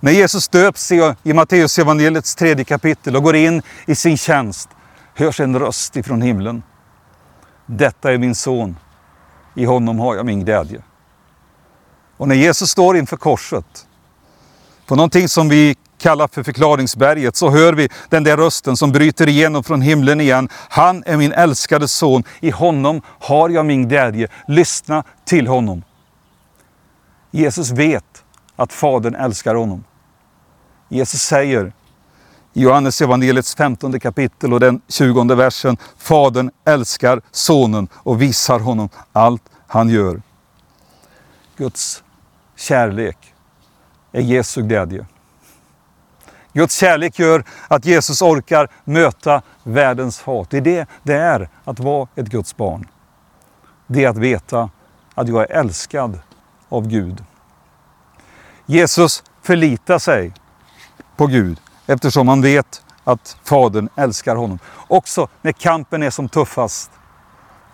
[0.00, 0.92] När Jesus döps
[1.22, 4.68] i Matteus evangeliets tredje kapitel och går in i sin tjänst
[5.14, 6.62] hörs en röst ifrån himlen.
[7.66, 8.76] Detta är min son,
[9.54, 10.82] i honom har jag min glädje.
[12.16, 13.86] Och när Jesus står inför korset,
[14.86, 19.28] på någonting som vi kallar för förklaringsberget, så hör vi den där rösten som bryter
[19.28, 20.48] igenom från himlen igen.
[20.52, 24.28] Han är min älskade son, i honom har jag min glädje.
[24.46, 25.82] Lyssna till honom.
[27.30, 28.24] Jesus vet
[28.56, 29.84] att Fadern älskar honom.
[30.88, 31.72] Jesus säger
[32.52, 35.76] i Johannes evangeliets 15 kapitel och den 20 versen.
[35.98, 40.22] Fadern älskar sonen och visar honom allt han gör.
[41.56, 42.02] Guds
[42.56, 43.34] kärlek
[44.12, 45.06] är Jesu glädje.
[46.52, 50.50] Guds kärlek gör att Jesus orkar möta världens hat.
[50.50, 52.88] Det är det det är att vara ett Guds barn.
[53.86, 54.70] Det är att veta
[55.14, 56.18] att jag är älskad
[56.68, 57.24] av Gud.
[58.66, 60.32] Jesus förlitar sig
[61.16, 64.58] på Gud eftersom han vet att Fadern älskar honom.
[64.88, 66.90] Också när kampen är som tuffast.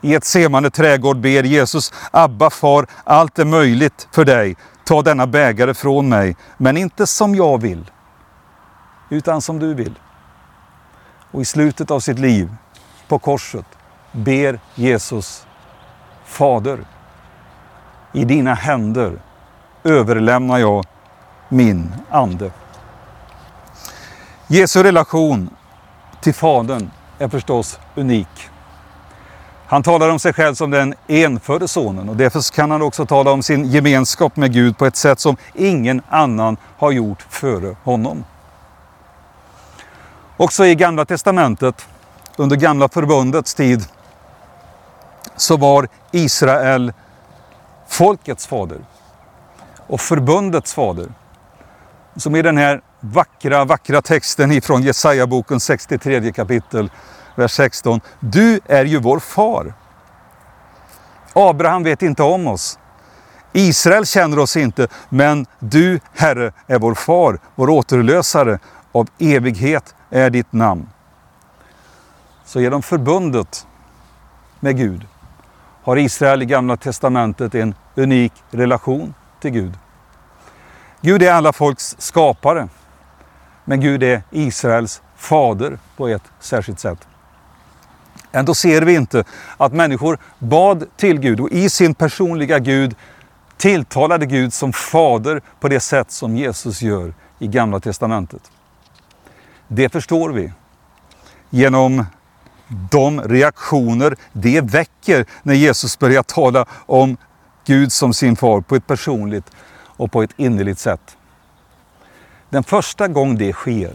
[0.01, 4.57] I ett semande trädgård ber Jesus, Abba far, allt är möjligt för dig.
[4.85, 7.91] Ta denna bägare från mig, men inte som jag vill,
[9.09, 9.99] utan som du vill.
[11.31, 12.57] Och i slutet av sitt liv,
[13.09, 13.67] på korset,
[14.13, 15.47] ber Jesus,
[16.25, 16.79] Fader,
[18.13, 19.19] i dina händer
[19.85, 20.85] överlämnar jag
[21.49, 22.51] min ande.
[24.47, 25.51] Jesu relation
[26.21, 28.29] till Fadern är förstås unik.
[29.67, 33.31] Han talar om sig själv som den enfödde sonen och därför kan han också tala
[33.31, 38.25] om sin gemenskap med Gud på ett sätt som ingen annan har gjort före honom.
[40.37, 41.89] Också i Gamla Testamentet,
[42.37, 43.85] under Gamla Förbundets tid,
[45.37, 46.93] så var Israel
[47.89, 48.79] folkets fader
[49.87, 51.07] och förbundets fader.
[52.17, 56.91] Som i den här vackra, vackra texten ifrån Jesaja boken 63 kapitel,
[57.35, 58.01] vers 16.
[58.21, 59.75] Du är ju vår far.
[61.33, 62.79] Abraham vet inte om oss.
[63.53, 68.59] Israel känner oss inte, men du, Herre, är vår far, vår återlösare.
[68.93, 70.89] Av evighet är ditt namn.
[72.45, 73.67] Så genom förbundet
[74.61, 75.07] med Gud
[75.83, 79.73] har Israel i Gamla Testamentet en unik relation till Gud.
[81.01, 82.69] Gud är alla folks skapare,
[83.65, 87.09] men Gud är Israels fader på ett särskilt sätt.
[88.33, 89.25] Ändå ser vi inte
[89.57, 92.97] att människor bad till Gud och i sin personliga Gud
[93.57, 98.51] tilltalade Gud som fader på det sätt som Jesus gör i Gamla Testamentet.
[99.69, 100.53] Det förstår vi
[101.51, 102.07] genom
[102.91, 107.17] de reaktioner det väcker när Jesus börjar tala om
[107.65, 109.51] Gud som sin far på ett personligt
[109.97, 111.17] och på ett innerligt sätt.
[112.51, 113.93] Den första gång det sker,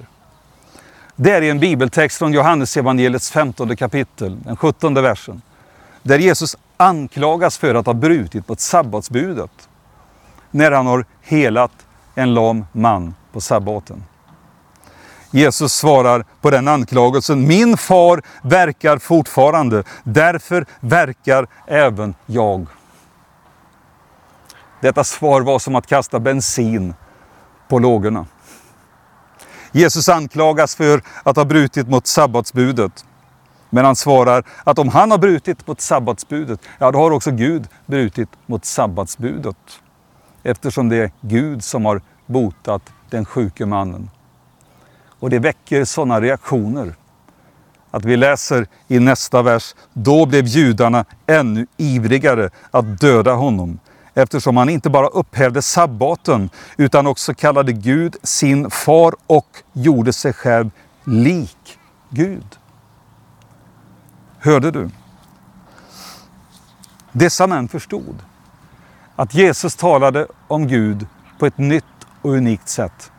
[1.15, 5.41] det är i en bibeltext från Johannes evangeliets 15 kapitel, den 17 versen.
[6.03, 9.69] Där Jesus anklagas för att ha brutit mot sabbatsbudet
[10.51, 11.71] när han har helat
[12.15, 14.03] en lam man på sabbaten.
[15.31, 17.47] Jesus svarar på den anklagelsen.
[17.47, 22.67] Min far verkar fortfarande, därför verkar även jag.
[24.81, 26.93] Detta svar var som att kasta bensin
[27.67, 28.25] på lågorna.
[29.71, 33.05] Jesus anklagas för att ha brutit mot sabbatsbudet.
[33.69, 37.67] Men han svarar att om han har brutit mot sabbatsbudet, ja då har också Gud
[37.85, 39.81] brutit mot sabbatsbudet.
[40.43, 44.09] Eftersom det är Gud som har botat den sjuke mannen.
[45.19, 46.95] Och det väcker sådana reaktioner.
[47.91, 53.79] Att vi läser i nästa vers, då blev judarna ännu ivrigare att döda honom
[54.13, 60.34] eftersom han inte bara upphävde sabbaten utan också kallade Gud sin far och gjorde sig
[60.34, 60.71] själv
[61.03, 61.77] lik
[62.10, 62.58] Gud.
[64.39, 64.89] Hörde du?
[67.12, 68.15] Dessa män förstod
[69.15, 71.08] att Jesus talade om Gud
[71.39, 71.86] på ett nytt
[72.21, 73.12] och unikt sätt.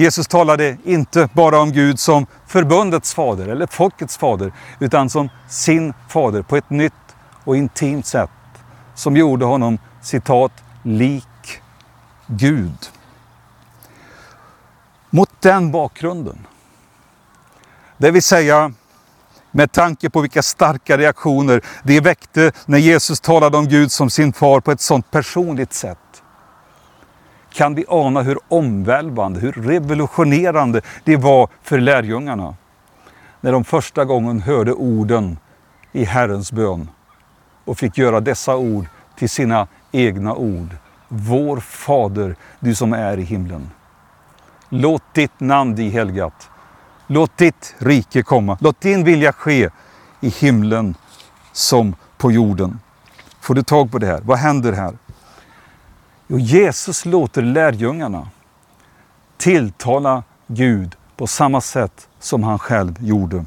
[0.00, 5.94] Jesus talade inte bara om Gud som förbundets fader eller folkets fader, utan som sin
[6.08, 6.92] fader på ett nytt
[7.44, 8.30] och intimt sätt
[8.94, 11.60] som gjorde honom, citat, lik
[12.26, 12.90] Gud.
[15.10, 16.46] Mot den bakgrunden,
[17.96, 18.72] det vill säga
[19.50, 24.32] med tanke på vilka starka reaktioner det väckte när Jesus talade om Gud som sin
[24.32, 26.22] far på ett sådant personligt sätt,
[27.52, 32.54] kan vi ana hur omvälvande, hur revolutionerande det var för lärjungarna
[33.40, 35.38] när de första gången hörde orden
[35.92, 36.88] i Herrens bön
[37.64, 40.76] och fick göra dessa ord till sina egna ord.
[41.08, 43.70] Vår Fader, du som är i himlen.
[44.68, 46.50] Låt ditt namn bli helgat.
[47.06, 48.58] Låt ditt rike komma.
[48.60, 49.70] Låt din vilja ske
[50.20, 50.94] i himlen
[51.52, 52.80] som på jorden.
[53.40, 54.20] Får du tag på det här?
[54.24, 54.98] Vad händer här?
[56.30, 58.28] Jo, Jesus låter lärjungarna
[59.36, 63.44] tilltala Gud på samma sätt som han själv gjorde.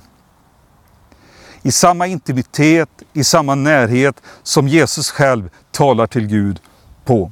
[1.62, 6.62] I samma intimitet, i samma närhet som Jesus själv talar till Gud
[7.06, 7.32] på.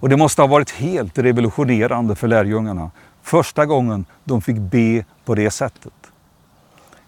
[0.00, 2.90] Och det måste ha varit helt revolutionerande för lärjungarna.
[3.22, 5.92] Första gången de fick be på det sättet.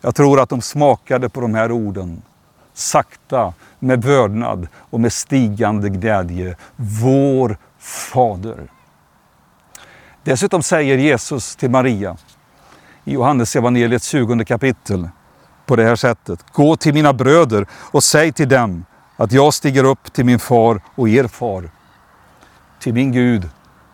[0.01, 2.23] Jag tror att de smakade på de här orden
[2.75, 6.57] sakta, med vördnad och med stigande glädje.
[6.77, 8.71] Vår Fader.
[10.23, 12.17] Dessutom säger Jesus till Maria
[13.05, 15.09] i Johannes evangeliet 20 kapitel
[15.67, 16.53] på det här sättet.
[16.53, 18.85] Gå till mina bröder och säg till dem
[19.17, 21.71] att jag stiger upp till min far och er far.
[22.81, 23.49] Till min Gud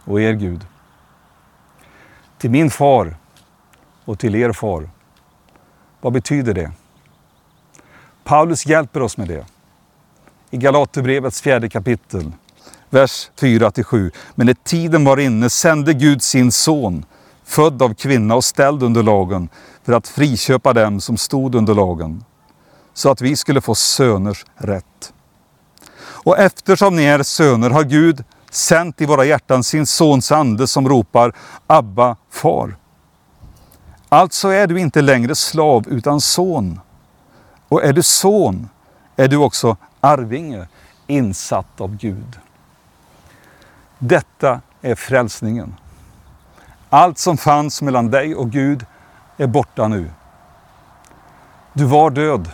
[0.05, 0.67] och er Gud.
[2.39, 3.17] Till min far
[4.05, 4.91] och till er far.
[6.01, 6.73] Vad betyder det?
[8.25, 9.47] Paulus hjälper oss med det.
[10.51, 12.33] I Galaterbrevets fjärde kapitel,
[12.91, 14.11] vers 4-7.
[14.35, 17.05] Men när tiden var inne sände Gud sin son,
[17.45, 19.49] född av kvinna och ställd under lagen,
[19.85, 22.25] för att friköpa dem som stod under lagen,
[22.95, 25.13] så att vi skulle få söners rätt.
[26.03, 30.89] Och eftersom ni är söner har Gud sänt i våra hjärtan sin sons ande som
[30.89, 31.33] ropar
[31.67, 32.77] Abba, far.
[34.09, 36.81] Alltså är du inte längre slav utan son.
[37.71, 38.69] Och är du son
[39.17, 40.69] är du också arvinge,
[41.07, 42.39] insatt av Gud.
[43.99, 45.75] Detta är frälsningen.
[46.91, 48.87] Allt som fanns mellan dig och Gud
[49.37, 50.11] är borta nu.
[51.73, 52.51] Du var död,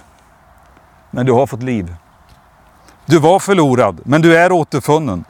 [1.10, 1.94] men du har fått liv.
[3.06, 5.24] Du var förlorad, men du är återfunnen.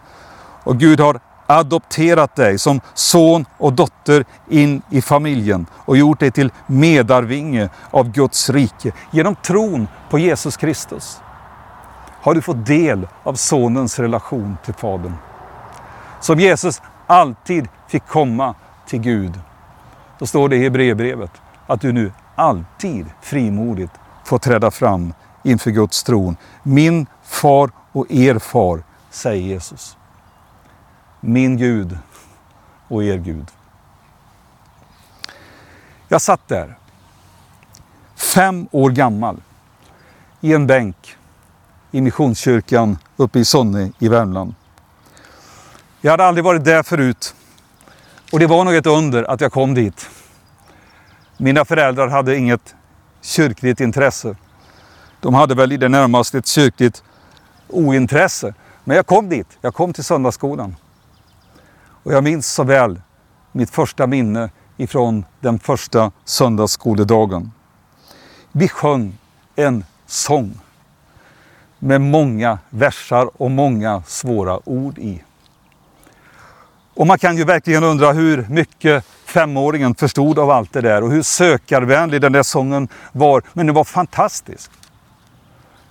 [0.63, 6.31] Och Gud har adopterat dig som son och dotter in i familjen och gjort dig
[6.31, 8.93] till medarvinge av Guds rike.
[9.11, 11.21] Genom tron på Jesus Kristus
[12.23, 15.15] har du fått del av sonens relation till Fadern.
[16.21, 18.55] Som Jesus alltid fick komma
[18.87, 19.41] till Gud.
[20.19, 21.31] Då står det i Hebreerbrevet
[21.67, 23.93] att du nu alltid frimodigt
[24.25, 26.37] får träda fram inför Guds tron.
[26.63, 29.97] Min far och er far, säger Jesus.
[31.29, 31.99] Min Gud
[32.89, 33.47] och er Gud.
[36.09, 36.79] Jag satt där,
[38.17, 39.43] fem år gammal,
[40.41, 41.17] i en bänk
[41.91, 44.55] i Missionskyrkan uppe i Sonne i Värmland.
[46.01, 47.35] Jag hade aldrig varit där förut
[48.33, 50.11] och det var nog ett under att jag kom dit.
[51.37, 52.75] Mina föräldrar hade inget
[53.21, 54.37] kyrkligt intresse.
[55.21, 57.03] De hade väl i det närmaste ett kyrkligt
[57.69, 58.55] ointresse.
[58.85, 59.59] Men jag kom dit.
[59.61, 60.77] Jag kom till söndagsskolan.
[62.07, 63.01] Och jag minns så väl
[63.53, 67.51] mitt första minne ifrån den första söndagsskoledagen.
[68.53, 69.19] Vi sjöng
[69.57, 70.61] en sång
[71.79, 75.23] med många versar och många svåra ord i.
[76.95, 81.11] Och man kan ju verkligen undra hur mycket femåringen förstod av allt det där och
[81.11, 83.43] hur sökarvänlig den där sången var.
[83.53, 84.71] Men den var fantastisk.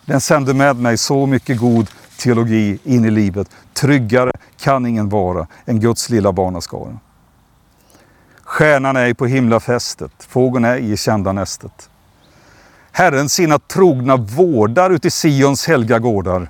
[0.06, 3.50] Den sände med mig så mycket god teologi in i livet.
[3.74, 7.00] Tryggare kan ingen vara än Guds lilla barnaskara.
[8.44, 11.90] Stjärnan är på himlafästet, fågeln är i kända nästet.
[12.92, 16.50] Herren sina trogna vårdar uti Sions helga gårdar.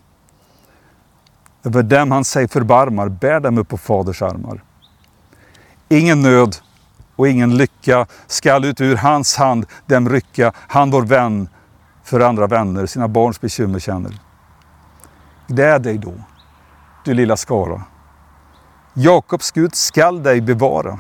[1.64, 4.64] Över dem han sig förbarmar bär dem upp på faders armar.
[5.90, 6.56] Ingen nöd
[7.16, 10.52] och ingen lycka skall ut ur hans hand dem rycka.
[10.56, 11.50] Han vår vän
[12.04, 14.25] för andra vänner sina barns bekymmer känner.
[15.48, 16.14] Gläd dig då,
[17.04, 17.82] du lilla skara.
[18.94, 21.00] Jakobs Gud skall dig bevara.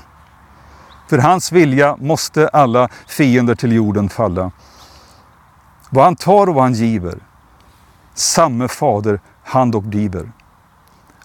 [1.10, 4.52] För hans vilja måste alla fiender till jorden falla.
[5.89, 7.20] Vad han tar och vad han giver,
[8.14, 10.32] samme fader han dock driver.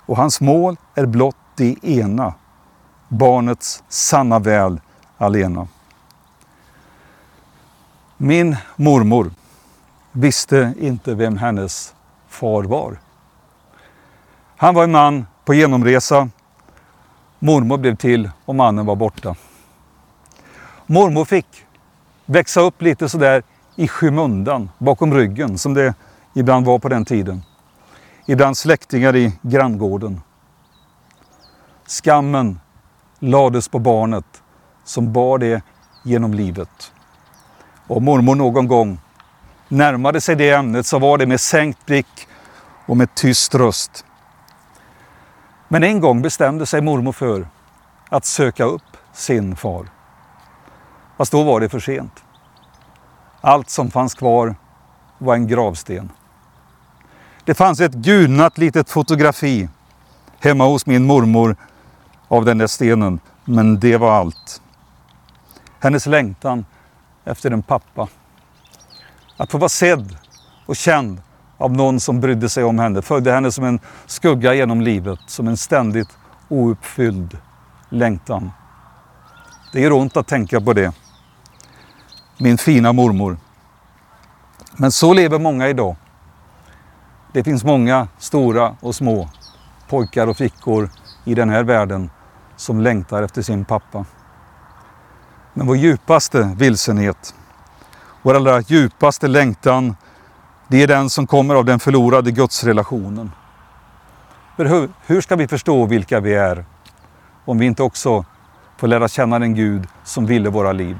[0.07, 2.35] Och hans mål är blott det ena,
[3.09, 4.81] barnets sanna väl
[5.19, 5.69] alena.
[8.17, 9.31] Min mormor
[10.13, 11.95] visste inte vem hennes
[12.29, 12.97] far var.
[14.61, 16.29] Han var en man på genomresa.
[17.39, 19.35] Mormor blev till och mannen var borta.
[20.87, 21.47] Mormor fick
[22.27, 23.43] växa upp lite sådär
[23.77, 25.95] i skymundan, bakom ryggen, som det
[26.35, 27.43] ibland var på den tiden.
[28.27, 30.21] Ibland släktingar i granngården.
[31.87, 32.61] Skammen
[33.19, 34.43] lades på barnet
[34.85, 35.63] som bar det
[36.05, 36.93] genom livet.
[37.87, 38.99] Om mormor någon gång
[39.69, 42.29] närmade sig det ämnet så var det med sänkt blick
[42.87, 44.05] och med tyst röst.
[45.73, 47.49] Men en gång bestämde sig mormor för
[48.09, 49.87] att söka upp sin far.
[51.17, 52.25] Fast då var det för sent.
[53.41, 54.55] Allt som fanns kvar
[55.19, 56.13] var en gravsten.
[57.45, 59.69] Det fanns ett gulnat litet fotografi
[60.41, 61.57] hemma hos min mormor
[62.29, 64.63] av den där stenen, men det var allt.
[65.81, 66.65] Hennes längtan
[67.25, 68.09] efter en pappa.
[69.37, 70.17] Att få vara sedd
[70.67, 71.23] och känd
[71.61, 75.49] av någon som brydde sig om henne följde henne som en skugga genom livet, som
[75.49, 77.39] en ständigt ouppfylld
[77.89, 78.51] längtan.
[79.73, 80.93] Det gör ont att tänka på det
[82.41, 83.37] min fina mormor.
[84.77, 85.97] Men så lever många idag.
[87.33, 89.29] Det finns många stora och små
[89.89, 90.91] pojkar och flickor
[91.25, 92.11] i den här världen
[92.57, 94.05] som längtar efter sin pappa.
[95.55, 97.35] Men vår djupaste vilsenhet,
[98.23, 99.97] vår allra djupaste längtan,
[100.71, 103.31] det är den som kommer av den förlorade gudsrelationen.
[104.57, 106.65] För hur, hur ska vi förstå vilka vi är
[107.45, 108.25] om vi inte också
[108.79, 110.99] får lära känna den Gud som ville våra liv?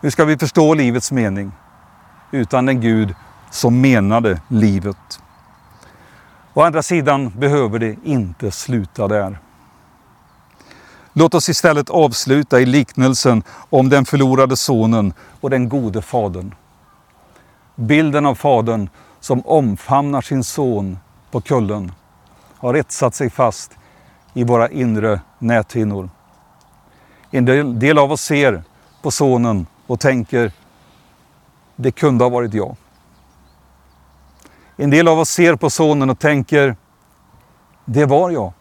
[0.00, 1.52] Hur ska vi förstå livets mening
[2.30, 3.14] utan den Gud
[3.50, 5.20] som menade livet?
[6.54, 9.38] Å andra sidan behöver det inte sluta där.
[11.12, 16.54] Låt oss istället avsluta i liknelsen om den förlorade sonen och den gode fadern.
[17.74, 18.88] Bilden av fadern
[19.20, 20.98] som omfamnar sin son
[21.30, 21.92] på kullen
[22.58, 23.72] har etsat sig fast
[24.34, 26.10] i våra inre näthinnor.
[27.30, 28.62] En del, del av oss ser
[29.02, 30.52] på sonen och tänker,
[31.76, 32.76] det kunde ha varit jag.
[34.76, 36.76] En del av oss ser på sonen och tänker,
[37.84, 38.52] det var jag.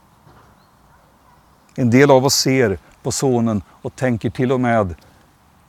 [1.76, 4.96] En del av oss ser på sonen och tänker till och med,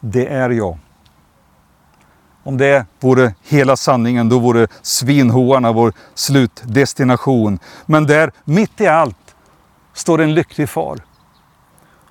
[0.00, 0.78] det är jag.
[2.46, 7.58] Om det vore hela sanningen, då vore svinhoarna vår slutdestination.
[7.86, 9.34] Men där, mitt i allt,
[9.92, 11.00] står en lycklig far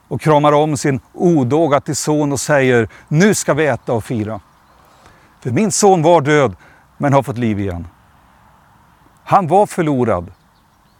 [0.07, 4.39] och kramar om sin odåga till son och säger, nu ska vi äta och fira.
[5.41, 6.55] För min son var död,
[6.97, 7.87] men har fått liv igen.
[9.23, 10.31] Han var förlorad,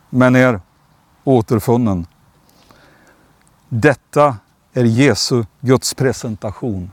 [0.10, 0.62] men är
[1.24, 2.06] återfunnen.
[3.70, 4.38] Detta
[4.74, 6.92] är Jesu Guds presentation.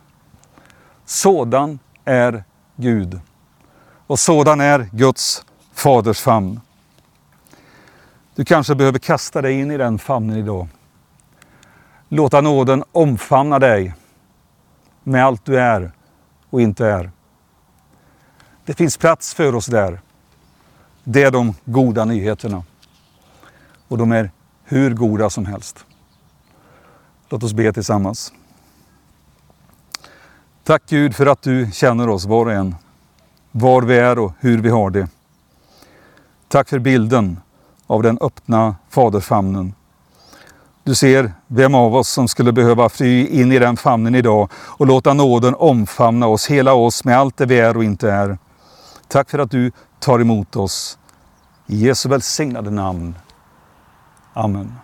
[1.05, 2.45] Sådan är
[2.77, 3.21] Gud.
[4.07, 6.61] Och sådan är Guds faders famn.
[8.35, 10.69] Du kanske behöver kasta dig in i den famnen idag.
[12.09, 13.95] Låta nåden omfamna dig
[15.03, 15.93] med allt du är
[16.51, 17.11] och inte är.
[18.65, 20.01] Det finns plats för oss där.
[21.05, 22.65] Det är de goda nyheterna.
[23.89, 24.31] Och de är
[24.65, 25.85] hur goda som helst.
[27.29, 28.33] Låt oss be tillsammans.
[30.65, 32.75] Tack Gud för att du känner oss var och en.
[33.51, 35.09] Var vi är och hur vi har det.
[36.49, 37.41] Tack för bilden
[37.87, 39.75] av den öppna faderfamnen.
[40.85, 44.87] Du ser vem av oss som skulle behöva fly in i den famnen idag och
[44.87, 48.39] låta nåden omfamna oss, hela oss med allt det vi är och inte är.
[49.09, 50.99] Tack för att du tar emot oss.
[51.67, 53.15] I Jesu välsignade namn.
[54.35, 54.75] Amen.